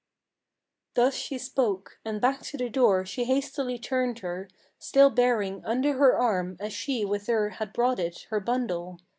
Thus 0.95 1.13
she 1.13 1.37
spoke 1.37 1.99
and 2.03 2.19
back 2.19 2.41
to 2.45 2.57
the 2.57 2.69
door 2.69 3.05
she 3.05 3.25
hastily 3.25 3.77
turned 3.77 4.17
her, 4.25 4.47
Still 4.79 5.11
bearing 5.11 5.63
under 5.63 5.93
her 5.93 6.17
arm, 6.17 6.57
as 6.59 6.73
she 6.73 7.05
with 7.05 7.27
her 7.27 7.49
had 7.49 7.71
brought 7.71 7.99
it, 7.99 8.25
her 8.31 8.39
bundle. 8.39 8.97